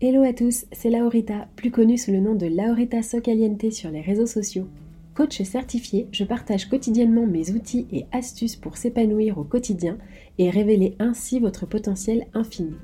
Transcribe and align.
Hello 0.00 0.22
à 0.22 0.32
tous, 0.32 0.64
c'est 0.70 0.90
Laurita, 0.90 1.48
plus 1.56 1.72
connue 1.72 1.98
sous 1.98 2.12
le 2.12 2.20
nom 2.20 2.36
de 2.36 2.46
Laurita 2.46 3.02
Socaliente 3.02 3.72
sur 3.72 3.90
les 3.90 4.00
réseaux 4.00 4.26
sociaux. 4.26 4.68
Coach 5.12 5.42
certifié, 5.42 6.06
je 6.12 6.22
partage 6.22 6.68
quotidiennement 6.68 7.26
mes 7.26 7.50
outils 7.50 7.88
et 7.90 8.06
astuces 8.12 8.54
pour 8.54 8.76
s'épanouir 8.76 9.38
au 9.38 9.42
quotidien 9.42 9.98
et 10.38 10.50
révéler 10.50 10.94
ainsi 11.00 11.40
votre 11.40 11.66
potentiel 11.66 12.28
infini. 12.32 12.76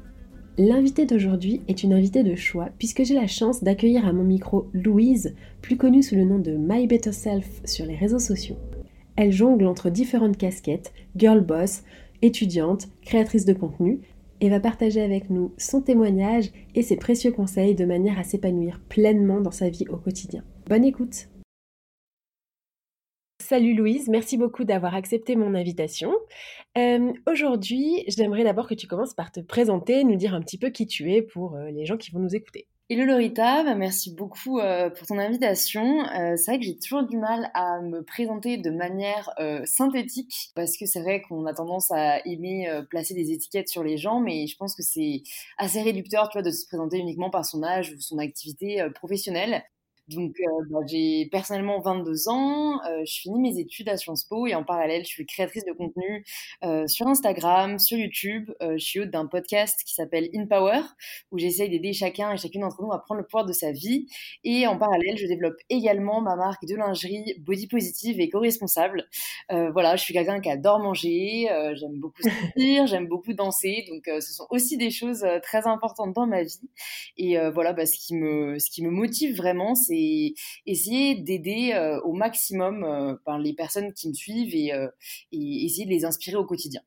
L'invitée 0.59 1.07
d'aujourd'hui 1.07 1.61
est 1.69 1.85
une 1.85 1.93
invitée 1.93 2.25
de 2.25 2.35
choix 2.35 2.71
puisque 2.79 3.05
j'ai 3.05 3.15
la 3.15 3.29
chance 3.29 3.63
d'accueillir 3.63 4.09
à 4.09 4.13
mon 4.13 4.25
micro 4.25 4.67
Louise, 4.73 5.37
plus 5.63 5.77
connue 5.77 6.03
sous 6.03 6.17
le 6.17 6.25
nom 6.25 6.41
de 6.41 6.57
My 6.57 6.89
Better 6.89 7.13
Self 7.13 7.61
sur 7.65 7.87
les 7.87 7.95
réseaux 7.95 8.19
sociaux. 8.19 8.57
Elle 9.15 9.31
jongle 9.31 9.67
entre 9.67 9.89
différentes 9.89 10.37
casquettes, 10.37 10.93
girl 11.15 11.43
boss, 11.43 11.85
étudiante, 12.23 12.89
créatrice 13.03 13.45
de 13.45 13.53
contenu, 13.53 14.01
et 14.41 14.51
va 14.51 14.61
partager 14.61 15.01
avec 15.01 15.31
nous 15.31 15.55
son 15.59 15.81
témoignage 15.81 16.51
et 16.75 16.83
ses 16.83 16.97
précieux 16.97 17.33
conseils 17.33 17.75
de 17.75 17.85
manière 17.85 18.19
à 18.19 18.25
s'épanouir 18.25 18.81
pleinement 18.89 19.41
dans 19.41 19.51
sa 19.51 19.69
vie 19.69 19.87
au 19.89 19.97
quotidien. 19.97 20.45
Bonne 20.69 20.85
écoute 20.85 21.29
Salut 23.41 23.75
Louise, 23.75 24.09
merci 24.09 24.39
beaucoup 24.39 24.65
d'avoir 24.65 24.95
accepté 24.95 25.37
mon 25.37 25.55
invitation. 25.55 26.13
Euh, 26.79 27.13
Aujourd'hui, 27.31 28.05
j'aimerais 28.09 28.43
d'abord 28.43 28.67
que 28.67 28.75
tu 28.75 28.87
commences 28.87 29.13
par 29.13 29.33
te 29.33 29.41
présenter, 29.41 30.03
nous 30.05 30.17
dire 30.17 30.35
un 30.35 30.41
petit 30.41 30.57
peu 30.57 30.71
qui 30.71 30.87
tu 30.87 31.13
es 31.13 31.21
pour 31.21 31.57
euh, 31.57 31.71
les 31.71 31.85
gens 31.85 31.99
qui 31.99 32.11
vont 32.11 32.21
nous 32.21 32.35
écouter. 32.35 32.67
Hello 32.91 33.07
Lorita, 33.07 33.65
bah, 33.65 33.75
merci 33.75 34.15
beaucoup 34.15 34.59
euh, 34.59 34.91
pour 34.91 35.07
ton 35.07 35.19
invitation. 35.19 36.07
Euh, 36.09 36.37
c'est 36.37 36.51
vrai 36.51 36.59
que 36.59 36.67
j'ai 36.67 36.77
toujours 36.79 37.03
du 37.03 37.17
mal 37.17 37.51
à 37.55 37.81
me 37.81 38.03
présenter 38.05 38.59
de 38.59 38.71
manière 38.71 39.31
euh, 39.39 39.65
synthétique 39.65 40.51
parce 40.55 40.77
que 40.77 40.85
c'est 40.85 41.01
vrai 41.01 41.23
qu'on 41.23 41.47
a 41.47 41.55
tendance 41.55 41.91
à 41.91 42.19
aimer 42.27 42.69
euh, 42.69 42.83
placer 42.83 43.15
des 43.15 43.33
étiquettes 43.33 43.71
sur 43.71 43.83
les 43.83 43.97
gens, 43.97 44.21
mais 44.21 44.47
je 44.47 44.57
pense 44.59 44.75
que 44.75 44.83
c'est 44.83 45.23
assez 45.57 45.81
réducteur, 45.81 46.29
tu 46.29 46.37
vois, 46.37 46.43
de 46.43 46.51
se 46.51 46.67
présenter 46.67 46.99
uniquement 46.99 47.31
par 47.31 47.47
son 47.47 47.63
âge 47.63 47.93
ou 47.97 48.01
son 48.01 48.19
activité 48.19 48.83
euh, 48.83 48.91
professionnelle. 48.91 49.65
Donc, 50.09 50.35
euh, 50.39 50.65
bah, 50.71 50.81
j'ai 50.87 51.29
personnellement 51.33 51.81
22 51.81 52.29
ans, 52.29 52.79
euh, 52.85 53.03
je 53.07 53.21
finis 53.21 53.41
mes 53.41 53.59
études 53.59 53.89
à 53.89 53.97
Sciences 53.97 54.25
Po 54.25 54.47
et 54.47 54.55
en 54.55 54.63
parallèle, 54.63 55.03
je 55.03 55.09
suis 55.09 55.25
créatrice 55.25 55.65
de 55.65 55.73
contenu 55.73 56.27
euh, 56.63 56.87
sur 56.87 57.07
Instagram, 57.07 57.79
sur 57.79 57.97
YouTube. 57.97 58.51
Euh, 58.63 58.75
je 58.77 58.85
suis 58.85 59.01
hôte 59.01 59.11
d'un 59.11 59.25
podcast 59.25 59.81
qui 59.87 59.95
s'appelle 59.95 60.29
In 60.35 60.47
Power, 60.47 60.81
où 61.31 61.39
j'essaye 61.39 61.71
d'aider 61.71 61.95
chacun 61.95 62.33
et 62.33 62.37
chacune 62.37 62.61
d'entre 62.61 62.83
nous 62.83 62.93
à 62.93 63.03
prendre 63.03 63.21
le 63.21 63.27
pouvoir 63.27 63.47
de 63.47 63.55
sa 63.55 63.73
vie. 63.73 64.07
Et 64.45 64.67
en 64.67 64.77
parallèle, 64.77 65.17
je 65.17 65.27
développe 65.27 65.57
également 65.71 66.21
ma 66.21 66.37
marque 66.37 66.67
de 66.67 66.77
lingerie 66.77 67.37
body 67.41 67.67
positive 67.67 68.21
et 68.21 68.29
co-responsable. 68.29 69.09
Euh, 69.53 69.71
voilà, 69.71 69.97
je 69.97 70.03
suis 70.03 70.13
quelqu'un 70.13 70.41
qui 70.41 70.51
adore 70.51 70.81
manger, 70.81 71.51
euh, 71.51 71.75
j'aime 71.77 71.99
beaucoup 71.99 72.23
sortir, 72.57 72.87
j'aime 72.87 73.07
beaucoup 73.07 73.33
danser, 73.33 73.87
donc 73.89 74.03
ce 74.21 74.33
sont 74.35 74.47
aussi 74.51 74.77
des 74.77 74.91
choses 74.91 75.25
très 75.43 75.67
importantes 75.67 76.13
dans 76.13 76.27
ma 76.27 76.43
vie. 76.43 76.61
Et 77.17 77.39
voilà, 77.55 77.73
bah, 77.73 77.87
ce 77.87 77.97
qui 77.99 78.15
me, 78.15 78.59
ce 78.59 78.71
qui 78.71 78.85
me 78.85 78.91
motive 78.91 79.35
vraiment, 79.35 79.75
c'est 79.75 79.94
essayer 80.67 81.17
d'aider 81.17 81.73
euh, 81.75 82.01
au 82.03 82.13
maximum 82.13 82.85
euh, 82.85 83.17
ben, 83.27 83.39
les 83.39 83.55
personnes 83.55 83.93
qui 83.93 84.09
me 84.09 84.15
suivent 84.15 84.55
et, 84.55 84.73
euh, 84.73 84.89
et 85.33 85.65
essayer 85.65 85.85
de 85.87 85.91
les 85.91 86.05
inspirer 86.05 86.37
au 86.37 86.45
quotidien. 86.45 86.81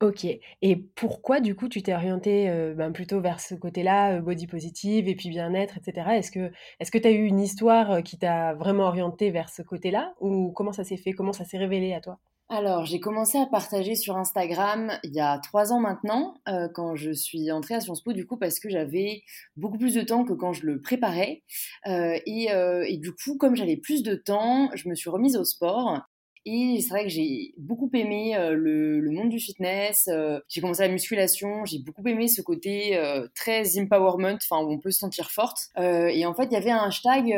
Ok, 0.00 0.24
et 0.62 0.76
pourquoi 0.94 1.40
du 1.40 1.56
coup 1.56 1.68
tu 1.68 1.82
t'es 1.82 1.92
orientée 1.92 2.46
ben, 2.76 2.92
plutôt 2.92 3.20
vers 3.20 3.40
ce 3.40 3.56
côté-là, 3.56 4.20
body 4.20 4.46
positive 4.46 5.08
et 5.08 5.16
puis 5.16 5.28
bien-être, 5.28 5.76
etc. 5.76 6.16
Est-ce 6.16 6.30
que 6.30 6.52
que 6.80 6.98
tu 6.98 7.08
as 7.08 7.10
eu 7.10 7.24
une 7.24 7.40
histoire 7.40 8.04
qui 8.04 8.16
t'a 8.16 8.54
vraiment 8.54 8.84
orientée 8.84 9.32
vers 9.32 9.48
ce 9.48 9.62
côté-là? 9.62 10.14
Ou 10.20 10.52
comment 10.52 10.72
ça 10.72 10.84
s'est 10.84 10.98
fait, 10.98 11.12
comment 11.12 11.32
ça 11.32 11.44
s'est 11.44 11.58
révélé 11.58 11.94
à 11.94 12.00
toi? 12.00 12.20
Alors, 12.50 12.86
j'ai 12.86 12.98
commencé 12.98 13.36
à 13.36 13.44
partager 13.44 13.94
sur 13.94 14.16
Instagram 14.16 14.92
il 15.02 15.12
y 15.14 15.20
a 15.20 15.38
trois 15.38 15.70
ans 15.70 15.80
maintenant, 15.80 16.34
euh, 16.48 16.66
quand 16.72 16.96
je 16.96 17.10
suis 17.12 17.50
entrée 17.52 17.74
à 17.74 17.80
Sciences 17.80 18.02
Po, 18.02 18.14
du 18.14 18.26
coup, 18.26 18.38
parce 18.38 18.58
que 18.58 18.70
j'avais 18.70 19.22
beaucoup 19.56 19.76
plus 19.76 19.92
de 19.94 20.00
temps 20.00 20.24
que 20.24 20.32
quand 20.32 20.54
je 20.54 20.64
le 20.64 20.80
préparais. 20.80 21.42
Euh, 21.86 22.18
et, 22.24 22.50
euh, 22.52 22.84
et 22.88 22.96
du 22.96 23.12
coup, 23.12 23.36
comme 23.36 23.54
j'avais 23.54 23.76
plus 23.76 24.02
de 24.02 24.14
temps, 24.14 24.70
je 24.74 24.88
me 24.88 24.94
suis 24.94 25.10
remise 25.10 25.36
au 25.36 25.44
sport. 25.44 26.00
Et 26.46 26.80
c'est 26.80 26.88
vrai 26.88 27.02
que 27.02 27.10
j'ai 27.10 27.52
beaucoup 27.58 27.90
aimé 27.92 28.34
euh, 28.34 28.54
le, 28.54 29.00
le 29.00 29.10
monde 29.10 29.28
du 29.28 29.38
fitness. 29.38 30.08
euh, 30.08 30.40
j'ai 30.48 30.62
commencé 30.62 30.82
la 30.82 30.88
musculation. 30.88 31.66
J'ai 31.66 31.80
beaucoup 31.80 32.06
aimé 32.08 32.28
ce 32.28 32.40
côté 32.40 32.96
euh, 32.96 33.28
très 33.34 33.78
empowerment, 33.78 34.36
enfin 34.36 34.64
où 34.64 34.72
on 34.72 34.78
peut 34.78 34.90
se 34.90 35.00
sentir 35.00 35.30
forte. 35.30 35.58
Et 35.76 36.24
en 36.24 36.32
fait, 36.34 36.44
il 36.46 36.52
y 36.52 36.56
avait 36.56 36.70
un 36.70 36.86
hashtag 36.86 37.34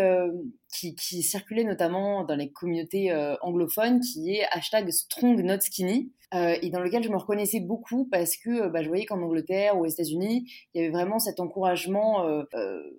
qui, 0.72 0.94
qui 0.94 1.22
circulait 1.22 1.64
notamment 1.64 2.24
dans 2.24 2.36
les 2.36 2.50
communautés 2.50 3.10
euh, 3.10 3.36
anglophones, 3.42 4.00
qui 4.00 4.36
est 4.36 4.44
hashtag 4.52 4.90
Strong 4.90 5.42
Not 5.42 5.60
Skinny. 5.60 6.12
euh, 6.32 6.56
et 6.62 6.70
dans 6.70 6.80
lequel 6.80 7.02
je 7.02 7.08
me 7.08 7.16
reconnaissais 7.16 7.58
beaucoup 7.58 8.04
parce 8.04 8.36
que 8.36 8.50
euh, 8.50 8.68
bah, 8.68 8.82
je 8.82 8.88
voyais 8.88 9.04
qu'en 9.04 9.20
Angleterre 9.20 9.76
ou 9.76 9.84
aux 9.84 9.88
États-Unis, 9.88 10.46
il 10.72 10.80
y 10.80 10.84
avait 10.84 10.92
vraiment 10.92 11.18
cet 11.18 11.40
encouragement, 11.40 12.24
euh, 12.24 12.44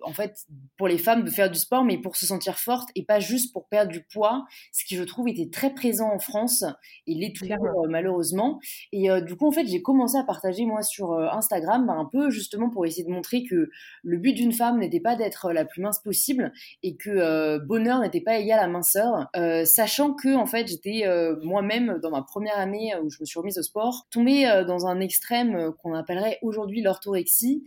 en 0.02 0.12
fait, 0.12 0.44
pour 0.76 0.86
les 0.86 0.98
femmes 0.98 1.24
de 1.24 1.30
faire 1.30 1.50
du 1.50 1.58
sport, 1.58 1.82
mais 1.82 1.96
pour 1.96 2.16
se 2.16 2.26
sentir 2.26 2.58
forte 2.58 2.90
et 2.94 3.04
pas 3.04 3.20
juste 3.20 3.52
pour 3.52 3.68
perdre 3.68 3.90
du 3.90 4.02
poids, 4.02 4.44
ce 4.72 4.84
qui 4.84 4.96
je 4.96 5.02
trouve 5.02 5.28
était 5.28 5.48
très 5.48 5.72
présent 5.72 6.12
en 6.12 6.18
France 6.18 6.64
et 7.06 7.14
l'est 7.14 7.34
toujours 7.34 7.86
malheureusement. 7.88 8.60
Et 8.92 9.08
du 9.22 9.36
coup, 9.36 9.48
en 9.48 9.52
fait, 9.52 9.66
j'ai 9.66 9.80
commencé 9.80 10.18
à 10.18 10.24
partager 10.24 10.66
moi 10.66 10.82
sur 10.82 11.14
Instagram, 11.14 11.86
bah, 11.86 11.94
un 11.94 12.04
peu 12.04 12.30
justement 12.30 12.68
pour 12.68 12.84
essayer 12.84 13.04
de 13.04 13.10
montrer 13.10 13.44
que 13.44 13.70
le 14.02 14.18
but 14.18 14.34
d'une 14.34 14.52
femme 14.52 14.78
n'était 14.78 15.00
pas 15.00 15.16
d'être 15.16 15.52
la 15.52 15.64
plus 15.64 15.80
mince 15.80 16.00
possible 16.00 16.52
et 16.82 16.96
que 16.96 17.58
bonheur 17.62 18.00
n'était 18.00 18.20
pas 18.20 18.38
égal 18.38 18.60
à 18.60 18.68
minceur, 18.68 19.28
euh, 19.36 19.64
sachant 19.64 20.12
que 20.12 20.34
en 20.34 20.46
fait 20.46 20.66
j'étais 20.66 21.02
euh, 21.06 21.36
moi-même 21.42 21.98
dans 22.02 22.10
ma 22.10 22.22
première 22.22 22.58
année 22.58 22.94
euh, 22.94 23.02
où 23.02 23.10
je 23.10 23.18
me 23.20 23.24
suis 23.24 23.38
remise 23.38 23.58
au 23.58 23.62
sport, 23.62 24.06
tombée 24.10 24.44
dans 24.66 24.86
un 24.86 25.00
extrême 25.00 25.72
qu'on 25.82 25.94
appellerait 25.94 26.38
aujourd'hui 26.42 26.82
l'orthorexie, 26.82 27.64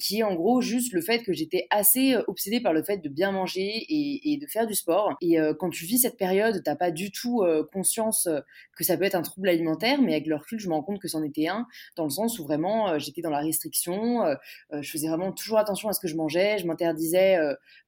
qui 0.00 0.18
est 0.18 0.22
en 0.22 0.34
gros 0.34 0.60
juste 0.60 0.92
le 0.92 1.00
fait 1.00 1.22
que 1.22 1.32
j'étais 1.32 1.66
assez 1.70 2.16
obsédée 2.26 2.60
par 2.60 2.72
le 2.72 2.82
fait 2.82 2.98
de 2.98 3.08
bien 3.08 3.32
manger 3.32 3.84
et, 3.88 4.32
et 4.32 4.36
de 4.38 4.46
faire 4.46 4.66
du 4.66 4.74
sport. 4.74 5.14
Et 5.20 5.36
quand 5.58 5.70
tu 5.70 5.84
vis 5.84 5.98
cette 5.98 6.16
période, 6.16 6.62
t'as 6.64 6.76
pas 6.76 6.90
du 6.90 7.10
tout 7.10 7.44
conscience 7.72 8.28
que 8.76 8.84
ça 8.84 8.96
peut 8.96 9.04
être 9.04 9.14
un 9.14 9.22
trouble 9.22 9.48
alimentaire, 9.48 10.00
mais 10.00 10.12
avec 10.12 10.26
le 10.26 10.36
recul, 10.36 10.58
je 10.58 10.68
me 10.68 10.74
rends 10.74 10.82
compte 10.82 11.00
que 11.00 11.08
c'en 11.08 11.22
était 11.22 11.48
un, 11.48 11.66
dans 11.96 12.04
le 12.04 12.10
sens 12.10 12.38
où 12.38 12.44
vraiment 12.44 12.98
j'étais 12.98 13.22
dans 13.22 13.30
la 13.30 13.40
restriction, 13.40 14.24
je 14.72 14.90
faisais 14.90 15.08
vraiment 15.08 15.32
toujours 15.32 15.58
attention 15.58 15.88
à 15.88 15.92
ce 15.92 16.00
que 16.00 16.08
je 16.08 16.16
mangeais, 16.16 16.58
je 16.58 16.66
m'interdisais 16.66 17.38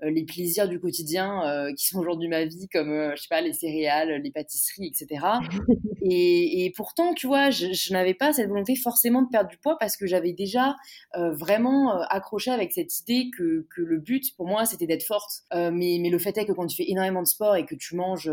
les 0.00 0.24
plaisirs 0.24 0.68
du 0.68 0.80
quotidien 0.80 1.37
biens 1.40 1.72
qui 1.74 1.86
sont 1.86 1.98
aujourd'hui 1.98 2.28
ma 2.28 2.44
vie, 2.44 2.68
comme 2.72 3.12
je 3.14 3.22
sais 3.22 3.28
pas 3.28 3.40
les 3.40 3.52
céréales, 3.52 4.20
les 4.22 4.30
pâtisseries, 4.30 4.86
etc. 4.86 5.24
et, 6.02 6.72
pourtant, 6.76 7.14
tu 7.14 7.26
vois, 7.26 7.50
je, 7.50 7.72
je 7.72 7.92
n'avais 7.92 8.14
pas 8.14 8.32
cette 8.32 8.48
volonté 8.48 8.76
forcément 8.76 9.22
de 9.22 9.28
perdre 9.28 9.50
du 9.50 9.58
poids 9.58 9.76
parce 9.78 9.96
que 9.96 10.06
j'avais 10.06 10.32
déjà 10.32 10.76
vraiment 11.14 12.00
accroché 12.02 12.50
avec 12.50 12.72
cette 12.72 12.98
idée 13.00 13.30
que, 13.36 13.66
que 13.74 13.82
le 13.82 13.98
but 13.98 14.34
pour 14.36 14.46
moi 14.46 14.64
c'était 14.64 14.86
d'être 14.86 15.04
forte. 15.04 15.42
mais, 15.52 15.98
mais 16.00 16.10
le 16.10 16.18
fait 16.18 16.36
est 16.38 16.46
que 16.46 16.52
quand 16.52 16.66
tu 16.66 16.76
fais 16.76 16.90
énormément 16.90 17.22
de 17.22 17.28
sport 17.28 17.56
et 17.56 17.64
que 17.64 17.74
tu 17.74 17.96
manges 17.96 18.30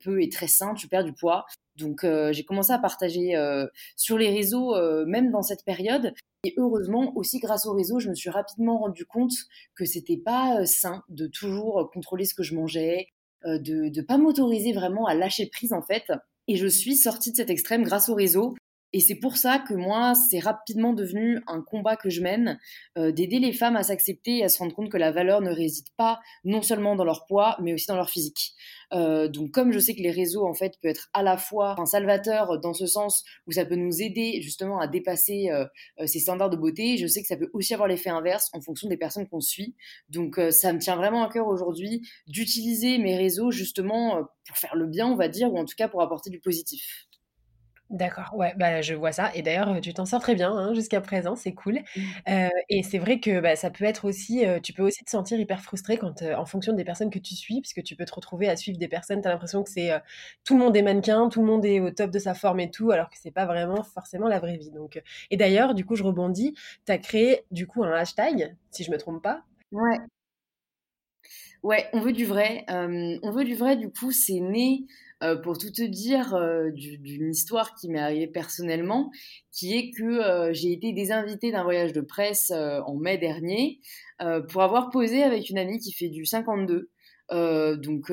peu 0.00 0.22
et 0.22 0.28
très 0.28 0.48
sain, 0.48 0.74
tu 0.74 0.88
perds 0.88 1.04
du 1.04 1.12
poids. 1.12 1.46
Donc 1.76 2.04
euh, 2.04 2.32
j'ai 2.32 2.44
commencé 2.44 2.72
à 2.72 2.78
partager 2.78 3.36
euh, 3.36 3.66
sur 3.96 4.18
les 4.18 4.30
réseaux, 4.30 4.74
euh, 4.74 5.04
même 5.06 5.30
dans 5.30 5.42
cette 5.42 5.64
période. 5.64 6.14
Et 6.44 6.54
heureusement, 6.56 7.16
aussi 7.16 7.38
grâce 7.38 7.66
au 7.66 7.72
réseau, 7.72 7.98
je 7.98 8.08
me 8.08 8.14
suis 8.14 8.30
rapidement 8.30 8.78
rendu 8.78 9.04
compte 9.04 9.32
que 9.74 9.84
c'était 9.84 10.16
pas 10.16 10.64
sain 10.64 11.02
de 11.08 11.26
toujours 11.26 11.90
contrôler 11.92 12.24
ce 12.24 12.34
que 12.34 12.44
je 12.44 12.54
mangeais, 12.54 13.08
de 13.44 13.90
ne 13.94 14.02
pas 14.02 14.16
m'autoriser 14.16 14.72
vraiment 14.72 15.06
à 15.06 15.14
lâcher 15.14 15.46
prise 15.46 15.72
en 15.72 15.82
fait. 15.82 16.12
Et 16.46 16.56
je 16.56 16.68
suis 16.68 16.94
sortie 16.94 17.32
de 17.32 17.36
cet 17.36 17.50
extrême 17.50 17.82
grâce 17.82 18.08
au 18.08 18.14
réseau. 18.14 18.54
Et 18.96 19.00
c'est 19.00 19.16
pour 19.16 19.36
ça 19.36 19.58
que 19.58 19.74
moi, 19.74 20.14
c'est 20.14 20.38
rapidement 20.38 20.94
devenu 20.94 21.38
un 21.48 21.60
combat 21.60 21.96
que 21.96 22.08
je 22.08 22.22
mène, 22.22 22.58
d'aider 22.96 23.38
les 23.38 23.52
femmes 23.52 23.76
à 23.76 23.82
s'accepter 23.82 24.38
et 24.38 24.44
à 24.44 24.48
se 24.48 24.58
rendre 24.58 24.74
compte 24.74 24.90
que 24.90 24.96
la 24.96 25.12
valeur 25.12 25.42
ne 25.42 25.50
réside 25.50 25.88
pas 25.98 26.20
non 26.44 26.62
seulement 26.62 26.96
dans 26.96 27.04
leur 27.04 27.26
poids, 27.26 27.58
mais 27.60 27.74
aussi 27.74 27.86
dans 27.86 27.96
leur 27.96 28.08
physique. 28.08 28.54
Euh, 28.94 29.28
donc 29.28 29.50
comme 29.50 29.72
je 29.72 29.78
sais 29.78 29.94
que 29.94 30.02
les 30.02 30.10
réseaux 30.10 30.46
en 30.46 30.54
fait 30.54 30.74
peut 30.80 30.88
être 30.88 31.08
à 31.12 31.22
la 31.22 31.36
fois 31.36 31.74
un 31.80 31.86
salvateur 31.86 32.60
dans 32.60 32.72
ce 32.72 32.86
sens 32.86 33.24
où 33.46 33.52
ça 33.52 33.64
peut 33.64 33.74
nous 33.74 34.00
aider 34.00 34.40
justement 34.42 34.78
à 34.78 34.86
dépasser 34.86 35.50
euh, 35.50 35.66
euh, 36.00 36.06
ces 36.06 36.20
standards 36.20 36.50
de 36.50 36.56
beauté, 36.56 36.96
je 36.96 37.06
sais 37.06 37.20
que 37.20 37.26
ça 37.26 37.36
peut 37.36 37.50
aussi 37.52 37.74
avoir 37.74 37.88
l'effet 37.88 38.10
inverse 38.10 38.48
en 38.52 38.60
fonction 38.60 38.88
des 38.88 38.96
personnes 38.96 39.26
qu'on 39.28 39.40
suit. 39.40 39.74
Donc 40.08 40.40
ça 40.50 40.72
me 40.72 40.78
tient 40.78 40.96
vraiment 40.96 41.24
à 41.24 41.32
cœur 41.32 41.48
aujourd'hui 41.48 42.06
d'utiliser 42.26 42.98
mes 42.98 43.16
réseaux 43.16 43.50
justement 43.50 44.22
pour 44.46 44.56
faire 44.56 44.76
le 44.76 44.86
bien, 44.86 45.08
on 45.08 45.16
va 45.16 45.28
dire, 45.28 45.52
ou 45.52 45.58
en 45.58 45.64
tout 45.64 45.74
cas 45.76 45.88
pour 45.88 46.02
apporter 46.02 46.30
du 46.30 46.40
positif. 46.40 47.06
D'accord, 47.90 48.34
ouais, 48.34 48.52
bah, 48.56 48.82
je 48.82 48.94
vois 48.94 49.12
ça 49.12 49.30
et 49.34 49.42
d'ailleurs, 49.42 49.80
tu 49.80 49.94
t'en 49.94 50.06
sors 50.06 50.20
très 50.20 50.34
bien, 50.34 50.50
hein, 50.50 50.74
jusqu'à 50.74 51.00
présent, 51.00 51.36
c'est 51.36 51.54
cool. 51.54 51.78
Mmh. 51.94 52.48
et 52.68 52.82
c'est 52.82 52.98
vrai 52.98 53.20
que, 53.20 53.38
bah, 53.38 53.54
ça 53.54 53.70
peut 53.70 53.84
être 53.84 54.04
aussi, 54.06 54.42
tu 54.64 54.72
peux 54.72 54.82
aussi 54.82 55.04
te 55.04 55.10
sentir 55.10 55.38
hyper 55.38 55.60
frustré 55.62 55.96
quand, 55.96 56.20
en 56.22 56.44
fonction 56.46 56.72
des 56.72 56.82
personnes 56.84 57.10
que 57.10 57.20
tu 57.20 57.36
suis, 57.36 57.60
puisque 57.60 57.84
tu 57.84 57.94
peux 57.94 58.04
te 58.04 58.12
retrouver 58.12 58.48
à 58.48 58.56
suivre 58.56 58.76
des 58.78 58.88
personnes, 58.88 59.22
tu 59.22 59.28
as 59.28 59.30
l'impression 59.30 59.62
que 59.62 59.70
c'est, 59.70 59.90
tout 60.44 60.54
le 60.58 60.64
monde 60.64 60.76
est 60.76 60.82
mannequin, 60.82 61.28
tout 61.28 61.40
le 61.42 61.46
monde 61.46 61.64
est 61.64 61.78
au 61.78 61.90
top 61.90 62.10
de 62.10 62.18
sa 62.18 62.34
forme 62.34 62.58
et 62.58 62.70
tout, 62.72 62.90
alors 62.90 63.08
que 63.08 63.16
c'est 63.20 63.30
pas 63.30 63.46
vraiment 63.46 63.84
forcément 63.84 64.26
la 64.26 64.40
vraie 64.40 64.56
vie 64.56 64.70
donc 64.72 65.00
et 65.30 65.36
d'ailleurs, 65.36 65.74
du 65.74 65.84
coup, 65.84 65.94
je 65.94 66.02
rebondis, 66.02 66.54
tu 66.86 66.92
as 66.92 66.98
créé, 66.98 67.44
du 67.52 67.68
coup, 67.68 67.84
un 67.84 67.92
hashtag, 67.92 68.56
si 68.72 68.82
je 68.82 68.90
me 68.90 68.98
trompe 68.98 69.22
pas? 69.22 69.42
Ouais. 69.70 69.96
Ouais, 71.62 71.88
on 71.92 72.00
veut 72.00 72.12
du 72.12 72.24
vrai, 72.26 72.64
on 72.68 73.30
veut 73.32 73.44
du 73.44 73.54
vrai, 73.54 73.76
du 73.76 73.90
coup, 73.90 74.12
c'est 74.12 74.40
né 74.40 74.84
euh, 75.22 75.34
pour 75.36 75.56
tout 75.56 75.70
te 75.70 75.82
dire 75.82 76.34
euh, 76.34 76.70
d'une 76.72 77.30
histoire 77.30 77.74
qui 77.74 77.88
m'est 77.88 78.00
arrivée 78.00 78.26
personnellement, 78.26 79.10
qui 79.50 79.74
est 79.74 79.90
que 79.90 80.04
euh, 80.04 80.52
j'ai 80.52 80.72
été 80.72 80.92
désinvitée 80.92 81.52
d'un 81.52 81.62
voyage 81.62 81.94
de 81.94 82.02
presse 82.02 82.50
en 82.50 82.94
mai 82.96 83.16
dernier 83.16 83.80
pour 84.50 84.62
avoir 84.62 84.90
posé 84.90 85.22
avec 85.22 85.48
une 85.50 85.58
amie 85.58 85.78
qui 85.78 85.92
fait 85.92 86.08
du 86.08 86.26
52. 86.26 86.90
donc 87.30 88.12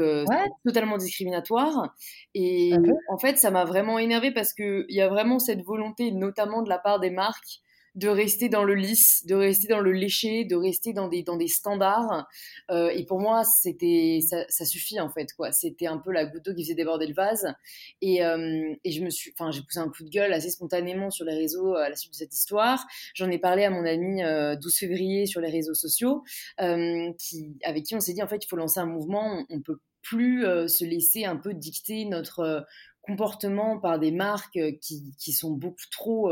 totalement 0.66 0.98
discriminatoire. 0.98 1.94
Et 2.34 2.74
en 3.10 3.18
fait 3.18 3.38
ça 3.38 3.52
m'a 3.52 3.66
vraiment 3.66 4.00
énervée 4.00 4.32
parce 4.32 4.54
que 4.54 4.86
il 4.88 4.96
y 4.96 5.02
a 5.02 5.10
vraiment 5.10 5.40
cette 5.40 5.64
volonté 5.64 6.12
notamment 6.12 6.62
de 6.62 6.70
la 6.70 6.78
part 6.78 7.00
des 7.00 7.10
marques 7.12 7.63
de 7.96 8.08
rester 8.08 8.50
dans 8.50 8.64
le 8.64 8.74
lisse, 8.74 9.26
de 9.26 9.36
rester 9.36 9.68
dans 9.68 9.80
le 9.80 9.92
léché, 9.92 10.46
de 10.46 10.56
rester 10.56 10.94
dans 10.94 11.08
des, 11.08 11.24
dans 11.24 11.38
des 11.38 11.48
standards. 11.48 12.28
Euh, 12.72 12.90
et 12.90 13.06
pour 13.06 13.20
moi, 13.20 13.44
c'était 13.44 14.20
ça, 14.28 14.46
ça, 14.50 14.66
suffit 14.66 15.00
en 15.00 15.10
fait. 15.10 15.34
quoi. 15.34 15.52
C'était 15.52 15.86
un 15.86 15.98
peu 15.98 16.12
la 16.12 16.26
goutte 16.26 16.46
d'eau 16.46 16.56
qui 16.56 16.64
faisait 16.64 16.76
déborder 16.76 17.08
le 17.08 17.14
vase. 17.14 17.54
Et, 18.02 18.24
euh, 18.26 18.74
et 18.84 18.92
je 18.92 19.04
me 19.04 19.10
suis, 19.10 19.32
enfin, 19.38 19.52
j'ai 19.52 19.62
poussé 19.62 19.80
un 19.80 19.90
coup 19.90 20.04
de 20.04 20.10
gueule 20.10 20.34
assez 20.34 20.50
spontanément 20.50 21.12
sur 21.12 21.26
les 21.26 21.36
réseaux 21.36 21.76
à 21.76 21.90
la 21.90 21.96
suite 21.96 22.14
de 22.14 22.18
cette 22.18 22.34
histoire. 22.34 22.86
J'en 23.14 23.30
ai 23.30 23.38
parlé 23.38 23.64
à 23.64 23.70
mon 23.70 23.86
ami 23.86 24.24
euh, 24.24 24.56
12 24.56 24.76
février 24.76 25.26
sur 25.28 25.42
les 25.42 25.50
réseaux 25.50 25.76
sociaux, 25.76 26.24
euh, 26.62 27.12
qui, 27.20 27.58
avec 27.64 27.84
qui 27.84 27.96
on 27.96 28.00
s'est 28.00 28.14
dit 28.14 28.24
en 28.24 28.28
fait, 28.28 28.44
il 28.44 28.48
faut 28.48 28.58
lancer 28.58 28.80
un 28.80 28.88
mouvement. 28.88 29.46
On, 29.50 29.58
on 29.58 29.62
peut 29.62 29.80
plus 30.02 30.46
euh, 30.46 30.68
se 30.68 30.84
laisser 30.84 31.26
un 31.26 31.38
peu 31.38 31.54
dicter 31.54 32.06
notre 32.06 32.66
comportement 33.04 33.80
par 33.80 34.00
des 34.00 34.12
marques 34.12 34.60
qui, 34.82 35.14
qui 35.20 35.32
sont 35.34 35.52
beaucoup 35.52 35.86
trop 35.92 36.32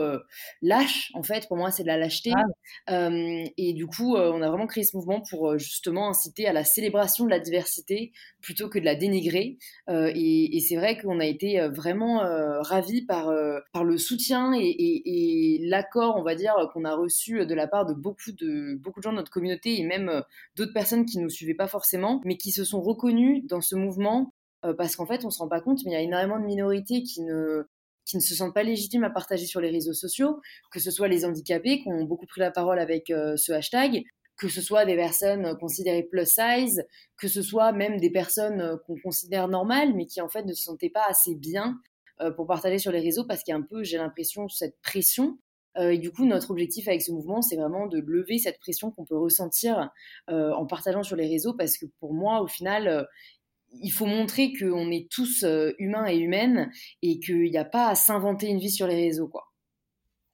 lâches. 0.61 1.11
En 1.13 1.23
fait, 1.23 1.47
pour 1.47 1.57
moi, 1.57 1.69
c'est 1.71 1.83
de 1.83 1.87
la 1.87 1.97
lâcheté. 1.97 2.31
Ah 2.87 3.09
et 3.57 3.73
du 3.73 3.87
coup, 3.87 4.15
on 4.15 4.41
a 4.41 4.47
vraiment 4.47 4.67
créé 4.67 4.83
ce 4.83 4.95
mouvement 4.95 5.21
pour 5.29 5.57
justement 5.57 6.09
inciter 6.09 6.47
à 6.47 6.53
la 6.53 6.63
célébration 6.63 7.25
de 7.25 7.29
la 7.29 7.39
diversité 7.39 8.11
plutôt 8.41 8.69
que 8.69 8.79
de 8.79 8.85
la 8.85 8.95
dénigrer. 8.95 9.57
et, 9.89 10.57
et 10.57 10.59
c'est 10.61 10.77
vrai 10.77 10.97
qu'on 10.97 11.19
a 11.19 11.25
été 11.25 11.59
vraiment 11.69 12.19
ravis 12.61 13.05
par, 13.05 13.31
par 13.73 13.83
le 13.83 13.97
soutien 13.97 14.53
et, 14.53 14.63
et, 14.63 15.55
et 15.55 15.67
l'accord, 15.67 16.15
on 16.17 16.23
va 16.23 16.35
dire, 16.35 16.53
qu'on 16.73 16.85
a 16.85 16.95
reçu 16.95 17.45
de 17.45 17.53
la 17.53 17.67
part 17.67 17.85
de 17.85 17.93
beaucoup 17.93 18.31
de, 18.31 18.75
beaucoup 18.77 18.99
de 18.99 19.03
gens 19.03 19.11
de 19.11 19.17
notre 19.17 19.31
communauté 19.31 19.79
et 19.79 19.83
même 19.83 20.23
d'autres 20.55 20.73
personnes 20.73 21.05
qui 21.05 21.17
ne 21.17 21.23
nous 21.23 21.29
suivaient 21.29 21.53
pas 21.53 21.67
forcément, 21.67 22.21
mais 22.25 22.37
qui 22.37 22.51
se 22.51 22.63
sont 22.63 22.81
reconnus 22.81 23.43
dans 23.45 23.61
ce 23.61 23.75
mouvement 23.75 24.01
euh, 24.11 24.40
parce 24.77 24.95
qu'en 24.95 25.05
fait, 25.05 25.25
on 25.25 25.29
se 25.29 25.39
rend 25.39 25.47
pas 25.47 25.61
compte, 25.61 25.79
mais 25.85 25.91
il 25.91 25.93
y 25.93 25.97
a 25.97 26.01
énormément 26.01 26.39
de 26.39 26.45
minorités 26.45 27.03
qui 27.03 27.21
ne 27.21 27.65
qui 28.05 28.17
ne 28.17 28.21
se 28.21 28.35
sentent 28.35 28.53
pas 28.53 28.63
légitimes 28.63 29.03
à 29.03 29.09
partager 29.09 29.45
sur 29.45 29.61
les 29.61 29.69
réseaux 29.69 29.93
sociaux, 29.93 30.41
que 30.71 30.79
ce 30.79 30.91
soit 30.91 31.07
les 31.07 31.25
handicapés 31.25 31.81
qui 31.81 31.87
ont 31.87 32.03
beaucoup 32.03 32.25
pris 32.25 32.41
la 32.41 32.51
parole 32.51 32.79
avec 32.79 33.09
euh, 33.09 33.35
ce 33.37 33.51
hashtag, 33.51 34.03
que 34.37 34.49
ce 34.49 34.61
soit 34.61 34.85
des 34.85 34.95
personnes 34.95 35.55
considérées 35.59 36.03
plus 36.03 36.25
size, 36.25 36.83
que 37.17 37.27
ce 37.27 37.41
soit 37.41 37.71
même 37.71 37.99
des 37.99 38.09
personnes 38.09 38.79
qu'on 38.85 38.95
considère 39.03 39.47
normales, 39.47 39.93
mais 39.93 40.05
qui 40.05 40.19
en 40.21 40.29
fait 40.29 40.43
ne 40.43 40.53
se 40.53 40.63
sentaient 40.63 40.89
pas 40.89 41.05
assez 41.07 41.35
bien 41.35 41.79
euh, 42.21 42.31
pour 42.31 42.47
partager 42.47 42.79
sur 42.79 42.91
les 42.91 43.01
réseaux 43.01 43.25
parce 43.25 43.43
qu'il 43.43 43.51
y 43.51 43.55
a 43.55 43.59
un 43.59 43.61
peu, 43.61 43.83
j'ai 43.83 43.97
l'impression, 43.97 44.47
cette 44.49 44.79
pression. 44.81 45.37
et 45.79 45.97
du 45.97 46.11
coup, 46.11 46.25
notre 46.25 46.51
objectif 46.51 46.87
avec 46.87 47.01
ce 47.01 47.11
mouvement, 47.11 47.41
c'est 47.41 47.55
vraiment 47.55 47.87
de 47.87 47.99
lever 47.99 48.39
cette 48.39 48.59
pression 48.59 48.91
qu'on 48.91 49.05
peut 49.05 49.17
ressentir 49.17 49.89
en 50.27 50.65
partageant 50.65 51.03
sur 51.03 51.15
les 51.15 51.29
réseaux 51.29 51.53
parce 51.53 51.77
que 51.77 51.85
pour 51.99 52.13
moi, 52.13 52.41
au 52.41 52.47
final, 52.47 53.07
il 53.71 53.91
faut 53.91 54.05
montrer 54.05 54.53
qu'on 54.53 54.91
est 54.91 55.09
tous 55.09 55.43
euh, 55.43 55.73
humains 55.79 56.07
et 56.07 56.17
humaines 56.17 56.71
et 57.01 57.19
qu'il 57.19 57.49
n'y 57.49 57.57
a 57.57 57.65
pas 57.65 57.87
à 57.87 57.95
s'inventer 57.95 58.47
une 58.47 58.59
vie 58.59 58.71
sur 58.71 58.87
les 58.87 58.95
réseaux, 58.95 59.27
quoi. 59.27 59.51